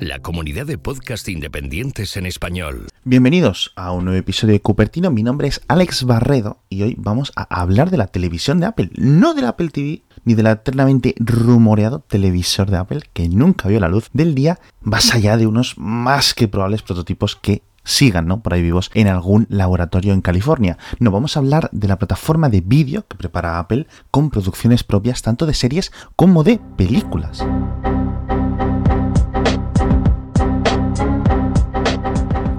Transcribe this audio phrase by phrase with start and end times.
[0.00, 2.88] La comunidad de podcast independientes en español.
[3.04, 5.12] Bienvenidos a un nuevo episodio de Cupertino.
[5.12, 8.90] Mi nombre es Alex Barredo y hoy vamos a hablar de la televisión de Apple,
[8.96, 13.88] no del Apple TV ni del eternamente rumoreado televisor de Apple que nunca vio la
[13.88, 18.42] luz del día, más allá de unos más que probables prototipos que sigan, ¿no?
[18.42, 20.76] Por ahí vivos en algún laboratorio en California.
[20.98, 25.22] No, vamos a hablar de la plataforma de vídeo que prepara Apple con producciones propias
[25.22, 27.46] tanto de series como de películas.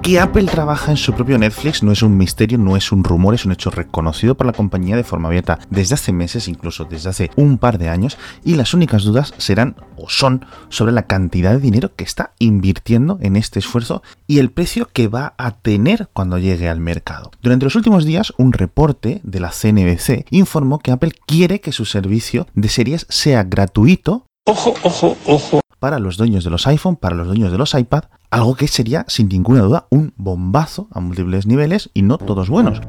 [0.02, 3.34] Que Apple trabaja en su propio Netflix no es un misterio, no es un rumor,
[3.34, 7.10] es un hecho reconocido por la compañía de forma abierta desde hace meses, incluso desde
[7.10, 11.52] hace un par de años, y las únicas dudas serán o son sobre la cantidad
[11.52, 16.08] de dinero que está invirtiendo en este esfuerzo y el precio que va a tener
[16.12, 17.30] cuando llegue al mercado.
[17.40, 21.84] Durante los últimos días, un reporte de la CNBC informó que Apple quiere que su
[21.84, 25.60] servicio de series sea gratuito Ojo, ojo, ojo.
[25.78, 28.02] para los dueños de los iPhone, para los dueños de los iPad,
[28.32, 32.80] algo que sería sin ninguna duda un bombazo a múltiples niveles y no todos buenos.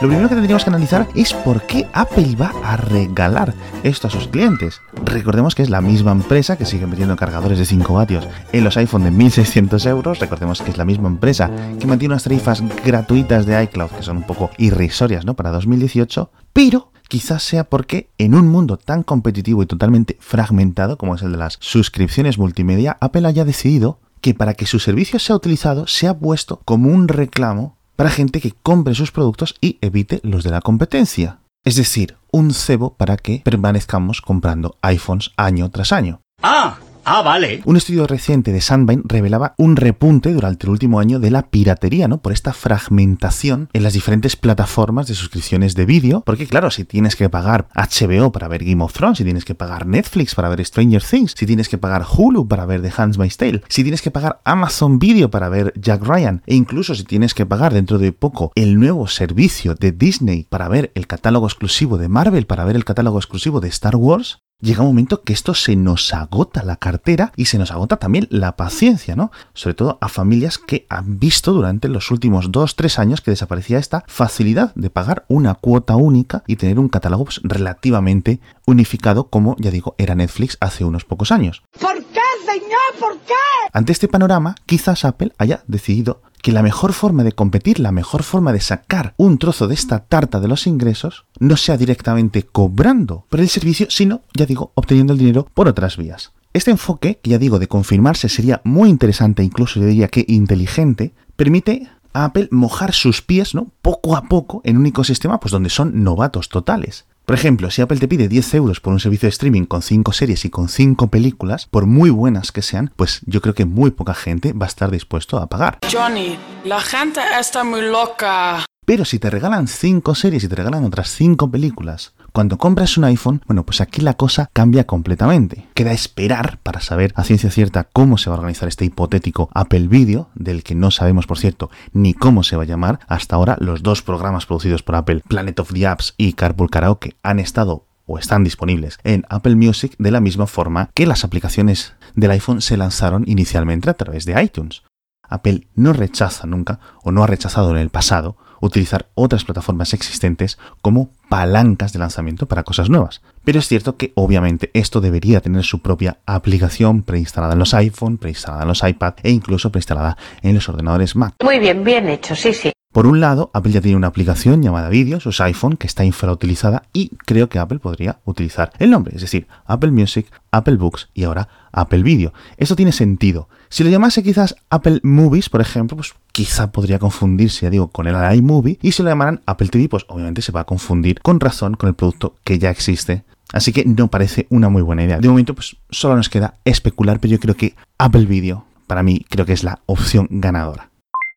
[0.00, 4.10] Lo primero que tendríamos que analizar es por qué Apple va a regalar esto a
[4.10, 4.80] sus clientes.
[5.04, 8.76] Recordemos que es la misma empresa que sigue metiendo cargadores de 5 vatios en los
[8.76, 10.18] iPhone de 1600 euros.
[10.20, 14.18] Recordemos que es la misma empresa que mantiene unas tarifas gratuitas de iCloud que son
[14.18, 15.34] un poco irrisorias ¿no?
[15.34, 16.30] para 2018.
[16.52, 21.32] Pero quizás sea porque en un mundo tan competitivo y totalmente fragmentado como es el
[21.32, 26.18] de las suscripciones multimedia, Apple haya decidido que para que su servicio sea utilizado sea
[26.18, 30.62] puesto como un reclamo para gente que compre sus productos y evite los de la
[30.62, 31.40] competencia.
[31.62, 36.22] Es decir, un cebo para que permanezcamos comprando iPhones año tras año.
[36.42, 37.62] Ah, ah, vale.
[37.64, 42.08] Un estudio reciente de Sandvine revelaba un repunte durante el último año de la piratería,
[42.08, 42.18] ¿no?
[42.18, 46.22] Por esta fragmentación en las diferentes plataformas de suscripciones de vídeo.
[46.24, 49.54] Porque, claro, si tienes que pagar HBO para ver Game of Thrones, si tienes que
[49.54, 53.36] pagar Netflix para ver Stranger Things, si tienes que pagar Hulu para ver The Handmaid's
[53.36, 57.34] Tale, si tienes que pagar Amazon Video para ver Jack Ryan, e incluso si tienes
[57.34, 61.98] que pagar dentro de poco el nuevo servicio de Disney para ver el catálogo exclusivo
[61.98, 65.54] de Marvel, para ver el catálogo exclusivo de Star Wars, llega un momento que esto
[65.54, 69.30] se nos agota la cartera y se nos agota también la paciencia, ¿no?
[69.52, 74.04] Sobre todo a familias que han visto durante los últimos 2-3 años que desaparecía esta
[74.08, 79.70] facilidad de pagar una cuota única y tener un catálogo pues, relativamente unificado como, ya
[79.70, 81.62] digo, era Netflix hace unos pocos años.
[81.78, 82.98] ¿Por qué, señor?
[82.98, 83.34] ¿Por qué?
[83.72, 88.22] Ante este panorama, quizás Apple haya decidido que la mejor forma de competir, la mejor
[88.22, 93.24] forma de sacar un trozo de esta tarta de los ingresos, no sea directamente cobrando
[93.30, 96.32] por el servicio, sino, ya digo, obteniendo el dinero por otras vías.
[96.52, 101.14] Este enfoque, que ya digo, de confirmarse sería muy interesante, incluso yo diría que inteligente,
[101.34, 103.68] permite a Apple mojar sus pies, ¿no?
[103.80, 107.06] Poco a poco en un ecosistema pues donde son novatos totales.
[107.24, 110.12] Por ejemplo, si Apple te pide 10 euros por un servicio de streaming con 5
[110.12, 113.92] series y con 5 películas, por muy buenas que sean, pues yo creo que muy
[113.92, 115.78] poca gente va a estar dispuesto a pagar.
[115.90, 118.66] Johnny, la gente está muy loca.
[118.84, 123.04] Pero si te regalan 5 series y te regalan otras 5 películas, cuando compras un
[123.04, 125.68] iPhone, bueno, pues aquí la cosa cambia completamente.
[125.72, 129.86] Queda esperar para saber a ciencia cierta cómo se va a organizar este hipotético Apple
[129.86, 132.98] Video, del que no sabemos, por cierto, ni cómo se va a llamar.
[133.06, 137.14] Hasta ahora, los dos programas producidos por Apple, Planet of the Apps y Carpool Karaoke,
[137.22, 141.94] han estado o están disponibles en Apple Music de la misma forma que las aplicaciones
[142.16, 144.82] del iPhone se lanzaron inicialmente a través de iTunes.
[145.22, 150.58] Apple no rechaza nunca, o no ha rechazado en el pasado, utilizar otras plataformas existentes
[150.80, 153.22] como palancas de lanzamiento para cosas nuevas.
[153.44, 158.18] Pero es cierto que obviamente esto debería tener su propia aplicación preinstalada en los iPhone,
[158.18, 161.34] preinstalada en los iPad e incluso preinstalada en los ordenadores Mac.
[161.42, 162.73] Muy bien, bien hecho, sí, sí.
[162.94, 166.84] Por un lado, Apple ya tiene una aplicación llamada Videos, sus iPhone, que está infrautilizada
[166.92, 171.24] y creo que Apple podría utilizar el nombre, es decir, Apple Music, Apple Books y
[171.24, 172.32] ahora Apple Video.
[172.56, 173.48] Esto tiene sentido.
[173.68, 178.06] Si lo llamase quizás Apple Movies, por ejemplo, pues quizá podría confundirse, ya digo, con
[178.06, 178.78] el iMovie.
[178.80, 181.88] Y si lo llamaran Apple TV, pues obviamente se va a confundir con razón con
[181.88, 183.24] el producto que ya existe.
[183.52, 185.18] Así que no parece una muy buena idea.
[185.18, 189.26] De momento, pues solo nos queda especular, pero yo creo que Apple Video, para mí,
[189.28, 190.93] creo que es la opción ganadora.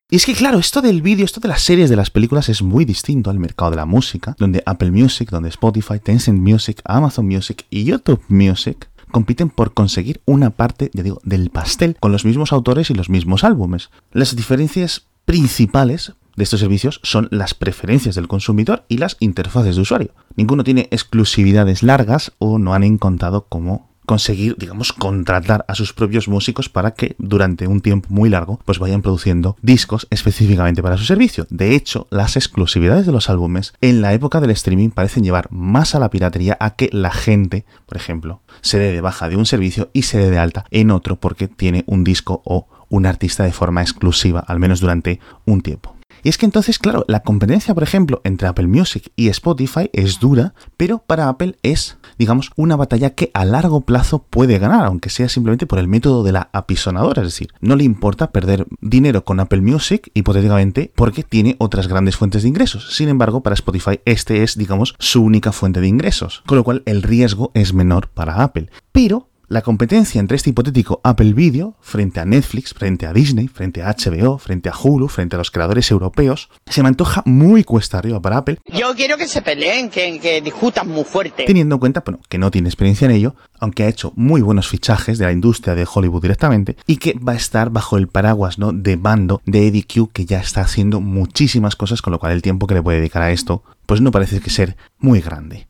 [0.10, 2.62] Y es que claro, esto del vídeo, esto de las series, de las películas es
[2.62, 7.28] muy distinto al mercado de la música, donde Apple Music, donde Spotify, Tencent Music, Amazon
[7.28, 12.24] Music y YouTube Music compiten por conseguir una parte, ya digo, del pastel con los
[12.24, 13.90] mismos autores y los mismos álbumes.
[14.14, 19.82] Las diferencias principales de estos servicios son las preferencias del consumidor y las interfaces de
[19.82, 20.12] usuario.
[20.38, 26.28] Ninguno tiene exclusividades largas o no han encontrado cómo conseguir, digamos, contratar a sus propios
[26.30, 31.04] músicos para que durante un tiempo muy largo pues vayan produciendo discos específicamente para su
[31.04, 31.46] servicio.
[31.50, 35.94] De hecho, las exclusividades de los álbumes en la época del streaming parecen llevar más
[35.94, 39.46] a la piratería a que la gente, por ejemplo, se dé de baja de un
[39.46, 43.44] servicio y se dé de alta en otro porque tiene un disco o un artista
[43.44, 45.98] de forma exclusiva, al menos durante un tiempo.
[46.24, 50.20] Y es que entonces, claro, la competencia, por ejemplo, entre Apple Music y Spotify es
[50.20, 55.10] dura, pero para Apple es, digamos, una batalla que a largo plazo puede ganar, aunque
[55.10, 57.22] sea simplemente por el método de la apisonadora.
[57.22, 62.16] Es decir, no le importa perder dinero con Apple Music, hipotéticamente, porque tiene otras grandes
[62.18, 62.96] fuentes de ingresos.
[62.96, 66.84] Sin embargo, para Spotify este es, digamos, su única fuente de ingresos, con lo cual
[66.86, 68.70] el riesgo es menor para Apple.
[68.92, 73.82] Pero la competencia entre este hipotético Apple Video frente a Netflix, frente a Disney, frente
[73.82, 77.98] a HBO, frente a Hulu, frente a los creadores europeos, se me antoja muy cuesta
[77.98, 78.60] arriba para Apple.
[78.66, 81.46] Yo quiero que se peleen, que, discutan muy fuerte.
[81.46, 84.68] Teniendo en cuenta bueno, que no tiene experiencia en ello, aunque ha hecho muy buenos
[84.68, 88.60] fichajes de la industria de Hollywood directamente, y que va a estar bajo el paraguas
[88.60, 88.74] ¿no?
[88.74, 92.42] de bando de Eddie Q, que ya está haciendo muchísimas cosas, con lo cual el
[92.42, 95.68] tiempo que le puede dedicar a esto, pues no parece que ser muy grande.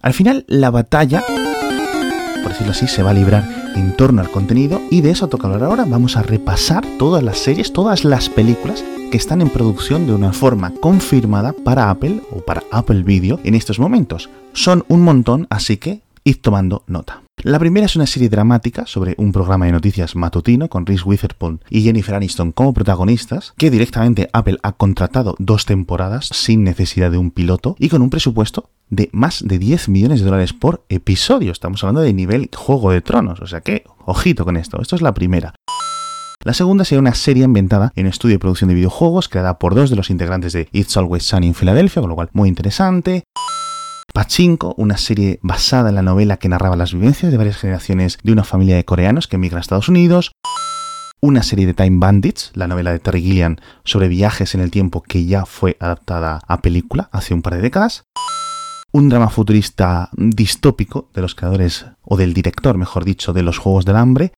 [0.00, 1.22] Al final, la batalla
[2.40, 3.44] por decirlo así, se va a librar
[3.76, 5.84] en torno al contenido y de eso toca hablar ahora.
[5.84, 10.32] Vamos a repasar todas las series, todas las películas que están en producción de una
[10.32, 14.30] forma confirmada para Apple o para Apple Video en estos momentos.
[14.52, 17.22] Son un montón, así que id tomando nota.
[17.42, 21.60] La primera es una serie dramática sobre un programa de noticias matutino con Reese Witherspoon
[21.70, 27.16] y Jennifer Aniston como protagonistas, que directamente Apple ha contratado dos temporadas sin necesidad de
[27.16, 31.50] un piloto y con un presupuesto de más de 10 millones de dólares por episodio.
[31.50, 35.02] Estamos hablando de nivel Juego de Tronos, o sea que, ojito con esto, esto es
[35.02, 35.54] la primera.
[36.44, 39.88] La segunda sería una serie inventada en estudio de producción de videojuegos creada por dos
[39.88, 43.24] de los integrantes de It's Always Sunny en Filadelfia, con lo cual muy interesante.
[44.12, 48.32] Pachinko, una serie basada en la novela que narraba las vivencias de varias generaciones de
[48.32, 50.32] una familia de coreanos que emigra a Estados Unidos.
[51.20, 55.02] Una serie de Time Bandits, la novela de Terry Gilliam sobre viajes en el tiempo
[55.02, 58.04] que ya fue adaptada a película hace un par de décadas.
[58.92, 63.84] Un drama futurista distópico de los creadores, o del director, mejor dicho, de los Juegos
[63.84, 64.32] del Hambre.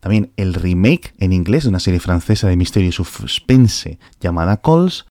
[0.00, 5.06] También el remake en inglés de una serie francesa de misterio y suspense llamada Calls.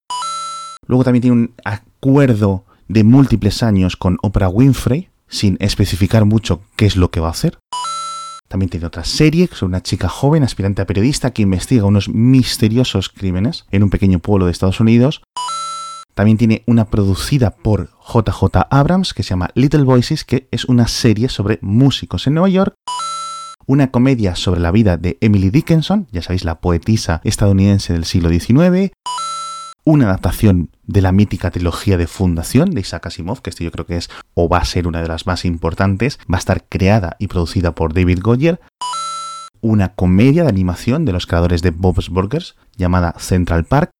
[0.88, 6.85] Luego también tiene un acuerdo de múltiples años con Oprah Winfrey, sin especificar mucho qué
[6.85, 7.57] es lo que va a hacer.
[8.47, 13.09] También tiene otra serie sobre una chica joven, aspirante a periodista, que investiga unos misteriosos
[13.09, 15.23] crímenes en un pequeño pueblo de Estados Unidos.
[16.13, 20.87] También tiene una producida por JJ Abrams que se llama Little Voices, que es una
[20.87, 22.75] serie sobre músicos en Nueva York.
[23.65, 28.29] Una comedia sobre la vida de Emily Dickinson, ya sabéis, la poetisa estadounidense del siglo
[28.29, 28.93] XIX
[29.85, 33.85] una adaptación de la mítica trilogía de Fundación de Isaac Asimov, que este yo creo
[33.85, 37.15] que es o va a ser una de las más importantes, va a estar creada
[37.19, 38.59] y producida por David Goyer,
[39.61, 43.91] una comedia de animación de los creadores de Bob's Burgers llamada Central Park,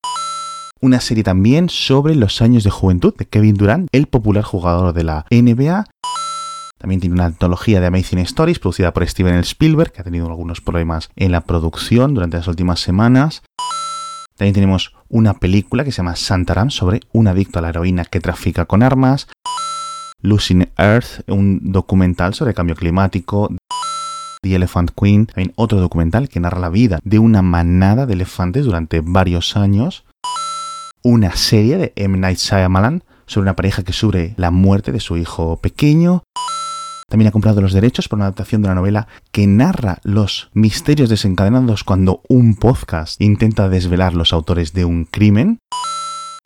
[0.81, 5.03] una serie también sobre los años de juventud de Kevin Durant, el popular jugador de
[5.03, 5.85] la NBA,
[6.77, 10.61] también tiene una antología de Amazing Stories producida por Steven Spielberg, que ha tenido algunos
[10.61, 13.43] problemas en la producción durante las últimas semanas.
[14.37, 18.19] También tenemos una película que se llama Santaram sobre un adicto a la heroína que
[18.19, 19.27] trafica con armas.
[20.21, 23.49] Losing Earth, un documental sobre cambio climático.
[24.41, 28.65] The Elephant Queen, también otro documental que narra la vida de una manada de elefantes
[28.65, 30.03] durante varios años.
[31.01, 32.17] Una serie de M.
[32.17, 36.23] Night Shyamalan sobre una pareja que sufre la muerte de su hijo pequeño.
[37.07, 41.09] También ha comprado los derechos por una adaptación de una novela que narra los misterios
[41.09, 45.59] desencadenados cuando un podcast intenta desvelar los autores de un crimen.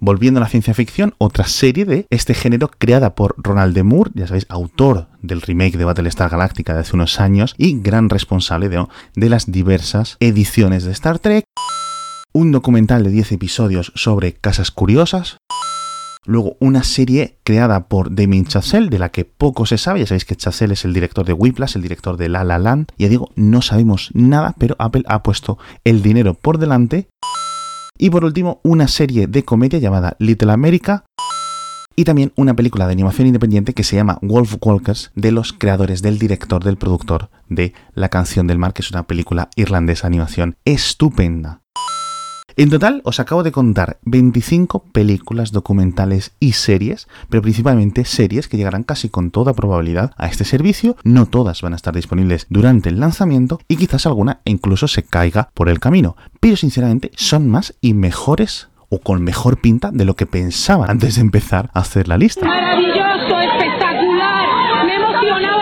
[0.02, 3.84] Volviendo a la ciencia ficción, otra serie de este género creada por Ronald D.
[3.84, 8.10] Moore, ya sabéis, autor del remake de Battlestar Galactica de hace unos años y gran
[8.10, 8.86] responsable de,
[9.16, 11.44] de las diversas ediciones de Star Trek.
[12.32, 15.38] Un documental de 10 episodios sobre casas curiosas,
[16.26, 20.02] Luego, una serie creada por Damien Chazelle, de la que poco se sabe.
[20.02, 22.92] Ya sabéis que Chazelle es el director de Whiplash, el director de La La Land.
[22.98, 27.08] Ya digo, no sabemos nada, pero Apple ha puesto el dinero por delante.
[27.98, 31.06] Y por último, una serie de comedia llamada Little America.
[31.96, 36.02] Y también una película de animación independiente que se llama Wolf Walkers, de los creadores
[36.02, 40.56] del director, del productor de La canción del mar, que es una película irlandesa animación
[40.64, 41.62] estupenda.
[42.60, 48.58] En total os acabo de contar 25 películas, documentales y series, pero principalmente series que
[48.58, 50.98] llegarán casi con toda probabilidad a este servicio.
[51.06, 55.52] No todas van a estar disponibles durante el lanzamiento y quizás alguna incluso se caiga
[55.54, 56.18] por el camino.
[56.42, 61.16] Pero sinceramente son más y mejores o con mejor pinta de lo que pensaba antes
[61.16, 62.46] de empezar a hacer la lista.
[62.46, 64.86] Maravilloso, espectacular.
[64.86, 65.59] Me emocionaba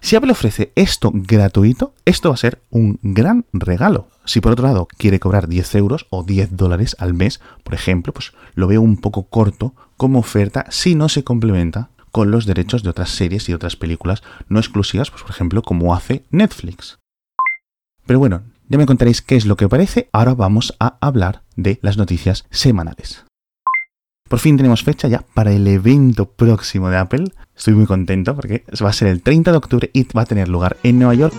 [0.00, 4.08] Si Apple ofrece esto gratuito, esto va a ser un gran regalo.
[4.24, 8.12] Si por otro lado quiere cobrar 10 euros o 10 dólares al mes, por ejemplo,
[8.12, 12.82] pues lo veo un poco corto como oferta si no se complementa con los derechos
[12.82, 16.98] de otras series y otras películas no exclusivas, pues por ejemplo, como hace Netflix.
[18.06, 21.78] Pero bueno, ya me contaréis qué es lo que parece, ahora vamos a hablar de
[21.82, 23.27] las noticias semanales.
[24.28, 27.24] Por fin tenemos fecha ya para el evento próximo de Apple.
[27.56, 30.48] Estoy muy contento porque va a ser el 30 de octubre y va a tener
[30.48, 31.34] lugar en Nueva York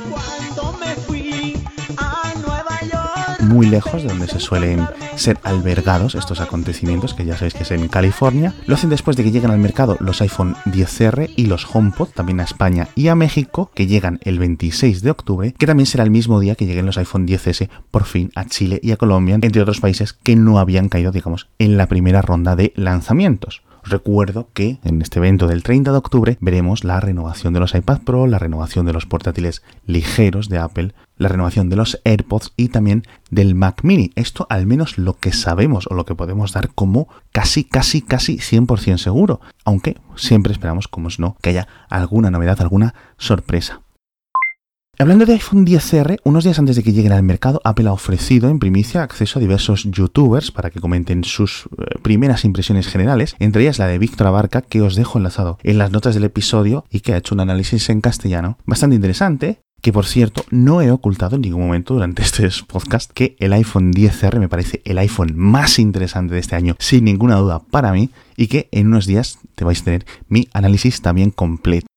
[3.50, 7.72] muy lejos de donde se suelen ser albergados estos acontecimientos, que ya sabéis que es
[7.72, 8.54] en California.
[8.68, 12.40] Lo hacen después de que lleguen al mercado los iPhone 10R y los HomePod, también
[12.40, 16.12] a España y a México, que llegan el 26 de octubre, que también será el
[16.12, 19.62] mismo día que lleguen los iPhone 10S por fin a Chile y a Colombia, entre
[19.62, 23.64] otros países que no habían caído, digamos, en la primera ronda de lanzamientos.
[23.84, 28.02] Recuerdo que en este evento del 30 de octubre veremos la renovación de los iPad
[28.02, 32.70] Pro, la renovación de los portátiles ligeros de Apple, la renovación de los AirPods y
[32.70, 34.12] también del Mac Mini.
[34.16, 38.38] Esto al menos lo que sabemos o lo que podemos dar como casi, casi, casi
[38.38, 39.42] 100% seguro.
[39.66, 43.82] Aunque siempre esperamos, como es no, que haya alguna novedad, alguna sorpresa.
[45.02, 48.50] Hablando de iPhone 10R, unos días antes de que lleguen al mercado, Apple ha ofrecido
[48.50, 53.62] en primicia acceso a diversos youtubers para que comenten sus eh, primeras impresiones generales, entre
[53.62, 57.00] ellas la de Víctor Abarca, que os dejo enlazado en las notas del episodio y
[57.00, 61.38] que ha hecho un análisis en castellano bastante interesante, que por cierto no he ocultado
[61.38, 65.80] en ningún momento durante este podcast que el iPhone 10R me parece el iPhone más
[65.80, 69.64] interesante de este año, sin ninguna duda para mí, y que en unos días te
[69.64, 71.88] vais a tener mi análisis también completo.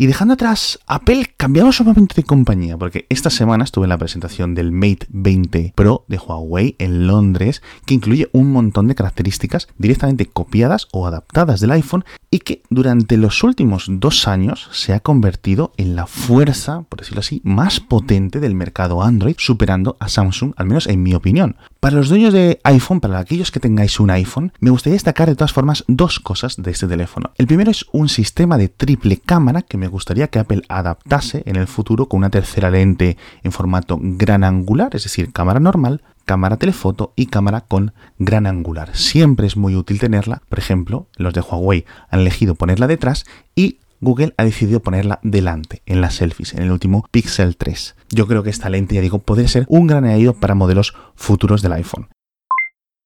[0.00, 3.98] Y dejando atrás Apple, cambiamos un momento de compañía, porque esta semana estuve en la
[3.98, 9.68] presentación del Mate 20 Pro de Huawei en Londres, que incluye un montón de características
[9.76, 15.00] directamente copiadas o adaptadas del iPhone y que durante los últimos dos años se ha
[15.00, 20.54] convertido en la fuerza, por decirlo así, más potente del mercado Android, superando a Samsung,
[20.56, 21.56] al menos en mi opinión.
[21.80, 25.34] Para los dueños de iPhone, para aquellos que tengáis un iPhone, me gustaría destacar de
[25.34, 27.30] todas formas dos cosas de este teléfono.
[27.38, 31.56] El primero es un sistema de triple cámara que me gustaría que Apple adaptase en
[31.56, 36.58] el futuro con una tercera lente en formato gran angular, es decir, cámara normal, cámara
[36.58, 38.94] telefoto y cámara con gran angular.
[38.94, 43.24] Siempre es muy útil tenerla, por ejemplo, los de Huawei han elegido ponerla detrás
[43.56, 47.96] y Google ha decidido ponerla delante, en las selfies, en el último Pixel 3.
[48.10, 51.62] Yo creo que esta lente, ya digo, podría ser un gran añadido para modelos futuros
[51.62, 52.08] del iPhone.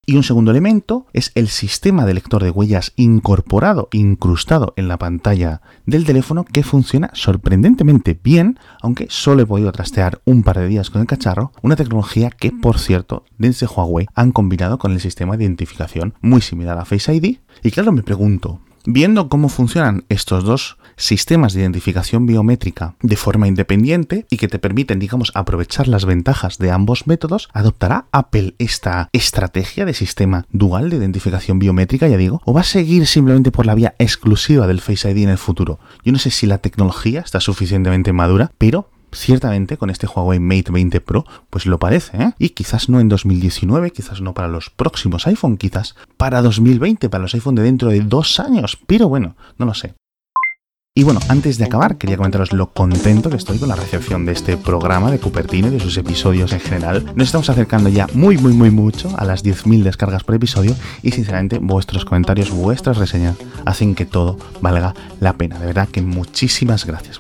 [0.06, 4.98] Y un segundo elemento es el sistema de lector de huellas incorporado, incrustado en la
[4.98, 10.68] pantalla del teléfono que funciona sorprendentemente bien, aunque solo he podido trastear un par de
[10.68, 15.00] días con el cacharro, una tecnología que, por cierto, desde Huawei han combinado con el
[15.00, 17.38] sistema de identificación muy similar a Face ID.
[17.62, 23.48] Y claro, me pregunto, Viendo cómo funcionan estos dos sistemas de identificación biométrica de forma
[23.48, 29.08] independiente y que te permiten, digamos, aprovechar las ventajas de ambos métodos, ¿adoptará Apple esta
[29.14, 32.42] estrategia de sistema dual de identificación biométrica, ya digo?
[32.44, 35.78] ¿O va a seguir simplemente por la vía exclusiva del Face ID en el futuro?
[36.04, 40.72] Yo no sé si la tecnología está suficientemente madura, pero ciertamente con este Huawei Mate
[40.72, 42.32] 20 Pro, pues lo parece, ¿eh?
[42.38, 47.22] Y quizás no en 2019, quizás no para los próximos iPhone, quizás para 2020, para
[47.22, 49.94] los iPhone de dentro de dos años, pero bueno, no lo sé.
[50.96, 54.32] Y bueno, antes de acabar, quería comentaros lo contento que estoy con la recepción de
[54.32, 57.04] este programa de Cupertino y de sus episodios en general.
[57.16, 61.10] Nos estamos acercando ya muy, muy, muy mucho a las 10.000 descargas por episodio y
[61.10, 65.58] sinceramente vuestros comentarios, vuestras reseñas hacen que todo valga la pena.
[65.58, 67.18] De verdad que muchísimas gracias.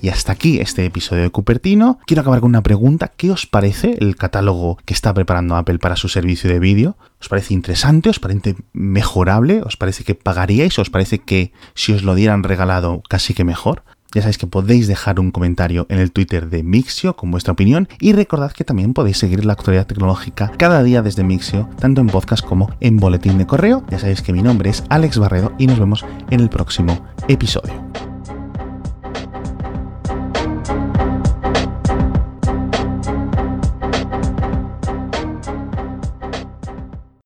[0.00, 1.98] Y hasta aquí este episodio de Cupertino.
[2.06, 3.12] Quiero acabar con una pregunta.
[3.16, 6.96] ¿Qué os parece el catálogo que está preparando Apple para su servicio de vídeo?
[7.20, 8.08] ¿Os parece interesante?
[8.08, 9.62] ¿Os parece mejorable?
[9.62, 10.78] ¿Os parece que pagaríais?
[10.78, 13.82] ¿Os parece que si os lo dieran regalado casi que mejor?
[14.14, 17.88] Ya sabéis que podéis dejar un comentario en el Twitter de Mixio con vuestra opinión
[18.00, 22.06] y recordad que también podéis seguir la actualidad tecnológica cada día desde Mixio, tanto en
[22.06, 23.84] podcast como en boletín de correo.
[23.90, 28.07] Ya sabéis que mi nombre es Alex Barredo y nos vemos en el próximo episodio.